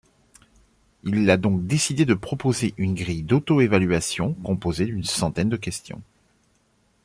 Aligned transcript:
Il 1.03 1.29
a 1.29 1.37
donc 1.37 1.67
décidé 1.67 2.05
de 2.05 2.15
proposer 2.15 2.73
une 2.77 2.95
grille 2.95 3.21
d'auto-évaluation 3.21 4.33
composée 4.43 4.87
d'une 4.87 5.03
centaine 5.03 5.49
de 5.49 5.57
questions. 5.57 6.01